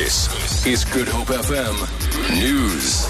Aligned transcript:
This 0.00 0.64
is 0.66 0.82
Good 0.86 1.08
Hope 1.08 1.28
FM 1.28 1.76
News. 2.40 3.06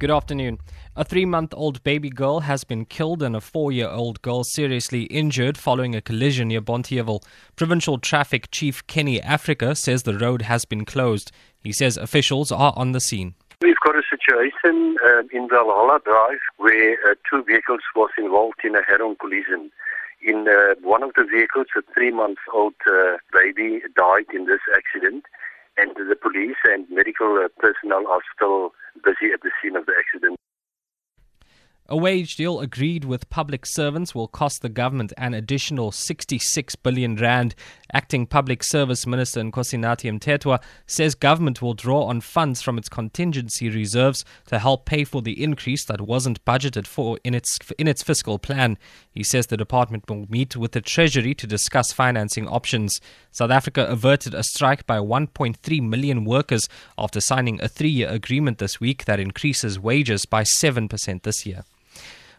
Good 0.00 0.10
afternoon. 0.10 0.58
A 0.96 1.04
three 1.04 1.24
month 1.24 1.54
old 1.56 1.80
baby 1.84 2.10
girl 2.10 2.40
has 2.40 2.64
been 2.64 2.84
killed 2.84 3.22
and 3.22 3.36
a 3.36 3.40
four 3.40 3.70
year 3.70 3.88
old 3.88 4.20
girl 4.20 4.42
seriously 4.42 5.02
injured 5.04 5.56
following 5.56 5.94
a 5.94 6.00
collision 6.00 6.48
near 6.48 6.60
Bonteheuwel. 6.60 7.22
Provincial 7.54 7.98
Traffic 7.98 8.50
Chief 8.50 8.84
Kenny 8.88 9.22
Africa 9.22 9.76
says 9.76 10.02
the 10.02 10.18
road 10.18 10.42
has 10.42 10.64
been 10.64 10.84
closed. 10.84 11.30
He 11.60 11.70
says 11.70 11.96
officials 11.96 12.50
are 12.50 12.72
on 12.74 12.90
the 12.90 13.00
scene. 13.00 13.36
We've 13.62 13.78
got 13.86 13.94
a 13.94 14.02
situation 14.10 14.96
uh, 15.06 15.22
in 15.32 15.48
Valhalla 15.48 16.00
Drive 16.04 16.40
where 16.56 16.94
uh, 17.08 17.14
two 17.30 17.44
vehicles 17.44 17.82
was 17.94 18.10
involved 18.18 18.62
in 18.64 18.74
a 18.74 18.82
head-on 18.82 19.14
collision. 19.14 19.70
In 20.20 20.48
uh, 20.48 20.74
one 20.82 21.02
of 21.02 21.12
the 21.16 21.24
vehicles, 21.24 21.66
a 21.76 21.82
three-month-old 21.94 22.74
uh, 22.90 23.18
baby 23.32 23.80
died 23.96 24.26
in 24.34 24.46
this 24.46 24.60
accident, 24.74 25.24
and 25.76 25.92
the 25.94 26.16
police 26.16 26.56
and 26.64 26.86
medical 26.90 27.38
uh, 27.38 27.48
personnel 27.58 28.06
are 28.08 28.20
still 28.34 28.72
busy 29.04 29.32
at 29.32 29.42
the 29.42 29.50
scene 29.62 29.76
of 29.76 29.86
the 29.86 29.94
accident. 29.96 30.36
A 31.90 31.96
wage 31.96 32.36
deal 32.36 32.60
agreed 32.60 33.06
with 33.06 33.30
public 33.30 33.64
servants 33.64 34.14
will 34.14 34.28
cost 34.28 34.60
the 34.60 34.68
government 34.68 35.14
an 35.16 35.32
additional 35.32 35.90
66 35.90 36.76
billion 36.76 37.16
rand. 37.16 37.54
Acting 37.94 38.26
Public 38.26 38.62
Service 38.62 39.06
Minister 39.06 39.40
Nkosinathi 39.40 40.12
Mthethwa 40.12 40.60
says 40.86 41.14
government 41.14 41.62
will 41.62 41.72
draw 41.72 42.02
on 42.04 42.20
funds 42.20 42.60
from 42.60 42.76
its 42.76 42.90
contingency 42.90 43.70
reserves 43.70 44.26
to 44.48 44.58
help 44.58 44.84
pay 44.84 45.02
for 45.02 45.22
the 45.22 45.42
increase 45.42 45.86
that 45.86 46.02
wasn't 46.02 46.44
budgeted 46.44 46.86
for 46.86 47.18
in 47.24 47.32
its 47.32 47.56
in 47.78 47.88
its 47.88 48.02
fiscal 48.02 48.38
plan. 48.38 48.76
He 49.10 49.22
says 49.22 49.46
the 49.46 49.56
department 49.56 50.10
will 50.10 50.26
meet 50.28 50.58
with 50.58 50.72
the 50.72 50.82
treasury 50.82 51.34
to 51.36 51.46
discuss 51.46 51.90
financing 51.90 52.46
options. 52.46 53.00
South 53.30 53.50
Africa 53.50 53.86
averted 53.88 54.34
a 54.34 54.42
strike 54.42 54.86
by 54.86 54.98
1.3 54.98 55.88
million 55.88 56.26
workers 56.26 56.68
after 56.98 57.18
signing 57.18 57.58
a 57.62 57.66
3-year 57.66 58.10
agreement 58.10 58.58
this 58.58 58.78
week 58.78 59.06
that 59.06 59.18
increases 59.18 59.80
wages 59.80 60.26
by 60.26 60.42
7% 60.42 61.22
this 61.22 61.46
year. 61.46 61.64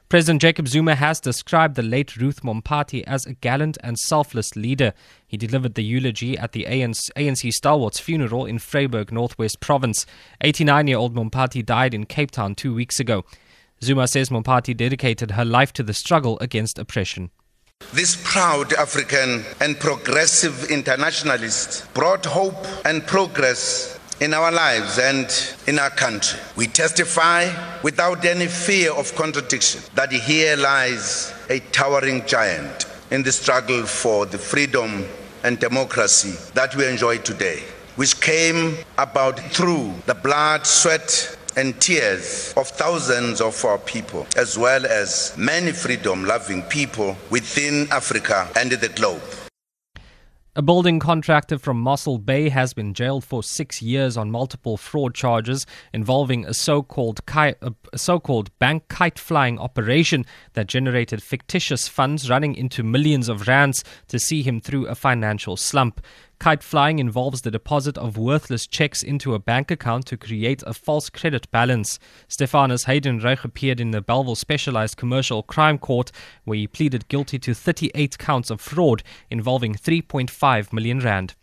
President 0.10 0.42
Jacob 0.42 0.68
Zuma 0.68 0.96
has 0.96 1.20
described 1.20 1.76
the 1.76 1.84
late 1.84 2.18
Ruth 2.18 2.42
Mompati 2.42 3.04
as 3.06 3.28
a 3.28 3.36
gallant 3.36 3.78
and 3.84 4.00
selfless 4.00 4.56
leader. 4.56 4.92
He 5.28 5.38
delivered 5.38 5.76
the 5.76 5.84
eulogy 5.84 6.36
at 6.36 6.52
the 6.52 6.66
ANC, 6.68 7.54
stalwart's 7.54 8.00
funeral 8.00 8.48
in 8.48 8.58
Vryburg, 8.58 9.12
Northwest 9.12 9.60
Province. 9.60 10.08
89 10.42 10.88
year 10.88 10.98
old 10.98 11.14
Mompati 11.14 11.64
died 11.64 11.94
in 11.94 12.08
Cape 12.08 12.32
Town 12.32 12.56
two 12.56 12.74
weeks 12.74 13.00
ago. 13.00 13.24
Zuma 13.84 14.08
says 14.08 14.32
Mompati 14.32 14.76
dedicated 14.76 15.30
her 15.32 15.46
life 15.46 15.72
to 15.74 15.84
the 15.84 15.94
struggle 15.94 16.40
against 16.40 16.80
oppression. 16.80 17.30
This 17.94 18.20
proud 18.24 18.74
African 18.74 19.46
and 19.62 19.80
progressive 19.80 20.72
internationalist 20.72 21.94
brought 21.94 22.26
hope 22.26 22.66
and 22.84 23.06
progress 23.06 23.98
in 24.22 24.34
our 24.34 24.52
lives 24.52 25.00
and 25.00 25.56
in 25.67 25.80
our 25.80 25.89
country. 25.89 26.39
We 26.56 26.67
testify 26.67 27.50
without 27.81 28.25
any 28.25 28.48
fear 28.48 28.92
of 28.92 29.16
contradiction 29.16 29.81
that 29.95 30.12
here 30.12 30.58
lies 30.58 31.34
a 31.50 31.59
towering 31.72 32.25
giant 32.25 32.86
in 33.12 33.23
the 33.23 33.31
struggle 33.31 33.86
for 33.86 34.25
the 34.25 34.38
freedom 34.38 35.06
and 35.44 35.59
democracy 35.59 36.36
that 36.53 36.75
we 36.75 36.86
enjoy 36.88 37.17
today, 37.20 37.64
which 37.95 38.20
came 38.20 38.78
about 38.97 39.40
through 39.40 39.94
the 40.06 40.16
blood, 40.16 40.67
sweat, 40.67 41.38
and 41.56 41.80
tears 41.81 42.53
of 42.58 42.67
thousands 42.67 43.42
of 43.42 43.64
our 43.66 43.80
people, 43.80 44.28
as 44.36 44.58
well 44.58 44.86
as 44.86 45.34
many 45.38 45.72
freedom 45.72 46.23
loving 46.25 46.62
people 46.64 47.17
within 47.30 47.88
Africa 47.92 48.50
and 48.56 48.72
the 48.72 48.90
globe. 48.90 49.22
A 50.55 50.64
building 50.64 51.00
contractor 51.00 51.59
from 51.59 51.80
Mossel 51.80 52.17
Bay 52.17 52.50
has 52.50 52.73
been 52.73 52.95
jailed 52.95 53.23
for 53.23 53.44
six 53.44 53.83
years 53.83 54.17
on 54.17 54.31
multiple 54.31 54.78
fraud 54.78 55.14
charges 55.14 55.67
involving 55.94 56.44
a 56.44 56.56
so-called 56.56 57.23
ki- 57.28 57.53
so-called 57.95 58.58
bank 58.58 58.88
kite 58.88 59.19
flying 59.19 59.59
operation 59.59 60.25
that 60.53 60.66
generated 60.66 61.22
fictitious 61.22 61.88
funds 61.88 62.31
running 62.31 62.56
into 62.56 62.81
millions 62.81 63.29
of 63.29 63.47
rands 63.47 63.84
to 64.07 64.18
see 64.18 64.41
him 64.41 64.59
through 64.59 64.88
a 64.88 64.96
financial 64.96 65.56
slump. 65.56 66.01
Kite 66.39 66.63
flying 66.63 67.00
involves 67.00 67.41
the 67.41 67.51
deposit 67.51 67.97
of 67.97 68.17
worthless 68.17 68.66
checks 68.66 69.03
into 69.03 69.33
a 69.33 69.39
bank 69.39 69.69
account 69.69 70.05
to 70.05 70.16
create 70.16 70.63
a 70.66 70.73
false 70.73 71.09
credit 71.09 71.51
balance. 71.51 72.00
Stephanus 72.29 72.85
Heidenreich 72.85 73.44
appeared 73.44 73.81
in 73.81 73.91
the 73.91 74.01
Bellville 74.01 74.35
Specialized 74.35 74.95
Commercial 74.95 75.44
Crime 75.44 75.77
Court, 75.77 76.13
where 76.45 76.57
he 76.57 76.66
pleaded 76.66 77.09
guilty 77.09 77.39
to 77.39 77.53
38 77.53 78.17
counts 78.17 78.50
of 78.50 78.61
fraud 78.61 79.03
involving 79.29 79.75
3.5 79.75 80.72
million 80.72 81.00
rand. 81.01 81.35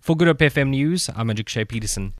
For 0.00 0.14
Hope 0.16 0.38
FM 0.38 0.68
News, 0.68 1.10
I'm 1.16 1.28
Ajik 1.28 1.68
Peterson. 1.68 2.14